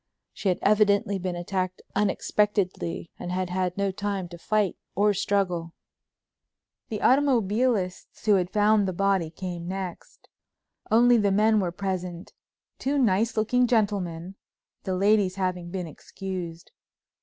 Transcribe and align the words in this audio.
She 0.33 0.49
had 0.49 0.57
evidently 0.63 1.19
been 1.19 1.35
attacked 1.35 1.83
unexpectedly 1.95 3.11
and 3.19 3.31
had 3.31 3.51
had 3.51 3.77
no 3.77 3.91
time 3.91 4.27
to 4.29 4.37
fight 4.39 4.75
or 4.95 5.13
struggle. 5.13 5.75
The 6.89 7.01
automobilists 7.01 8.25
who 8.25 8.33
had 8.33 8.49
found 8.49 8.87
the 8.87 8.93
body 8.93 9.29
came 9.29 9.67
next. 9.67 10.27
Only 10.89 11.17
the 11.17 11.31
men 11.31 11.59
were 11.59 11.71
present—two 11.71 12.97
nice 12.97 13.37
looking 13.37 13.67
gentlemen—the 13.67 14.95
ladies 14.95 15.35
having 15.35 15.69
been 15.69 15.85
excused. 15.85 16.71